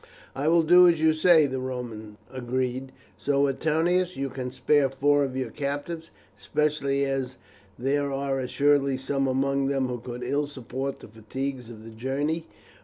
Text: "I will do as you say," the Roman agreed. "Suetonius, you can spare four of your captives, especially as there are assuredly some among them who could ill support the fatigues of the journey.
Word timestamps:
"I 0.35 0.47
will 0.47 0.63
do 0.63 0.87
as 0.87 0.99
you 0.99 1.13
say," 1.13 1.45
the 1.45 1.59
Roman 1.59 2.17
agreed. 2.31 2.91
"Suetonius, 3.19 4.17
you 4.17 4.31
can 4.31 4.49
spare 4.49 4.89
four 4.89 5.23
of 5.23 5.37
your 5.37 5.51
captives, 5.51 6.09
especially 6.35 7.05
as 7.05 7.35
there 7.77 8.11
are 8.11 8.39
assuredly 8.39 8.97
some 8.97 9.27
among 9.27 9.67
them 9.67 9.89
who 9.89 9.99
could 9.99 10.23
ill 10.23 10.47
support 10.47 11.01
the 11.01 11.07
fatigues 11.07 11.69
of 11.69 11.83
the 11.83 11.91
journey. 11.91 12.47